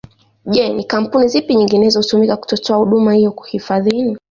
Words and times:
Je 0.45 0.69
ni 0.69 0.83
kampuni 0.83 1.27
zipi 1.29 1.55
nyinginezo 1.55 1.99
hutumika 1.99 2.37
kutotoa 2.37 2.77
huduma 2.77 3.13
hiyo 3.13 3.35
hifadhini 3.51 4.17